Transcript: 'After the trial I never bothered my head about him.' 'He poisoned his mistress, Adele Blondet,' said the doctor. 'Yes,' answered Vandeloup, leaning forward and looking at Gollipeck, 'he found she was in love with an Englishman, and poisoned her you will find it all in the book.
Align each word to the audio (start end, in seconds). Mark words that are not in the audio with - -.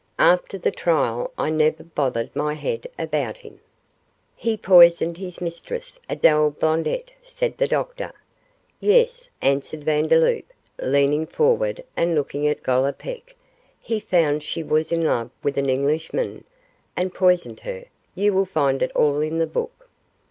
'After 0.17 0.57
the 0.57 0.71
trial 0.71 1.31
I 1.37 1.51
never 1.51 1.83
bothered 1.83 2.35
my 2.35 2.55
head 2.55 2.87
about 2.97 3.37
him.' 3.37 3.59
'He 4.35 4.57
poisoned 4.57 5.17
his 5.17 5.39
mistress, 5.39 5.99
Adele 6.09 6.49
Blondet,' 6.59 7.11
said 7.21 7.55
the 7.59 7.67
doctor. 7.67 8.11
'Yes,' 8.79 9.29
answered 9.43 9.83
Vandeloup, 9.83 10.45
leaning 10.81 11.27
forward 11.27 11.83
and 11.95 12.15
looking 12.15 12.47
at 12.47 12.63
Gollipeck, 12.63 13.35
'he 13.79 13.99
found 13.99 14.41
she 14.41 14.63
was 14.63 14.91
in 14.91 15.05
love 15.05 15.29
with 15.43 15.55
an 15.55 15.69
Englishman, 15.69 16.45
and 16.97 17.13
poisoned 17.13 17.59
her 17.59 17.85
you 18.15 18.33
will 18.33 18.45
find 18.47 18.81
it 18.81 18.91
all 18.95 19.21
in 19.21 19.37
the 19.37 19.45
book. 19.45 19.87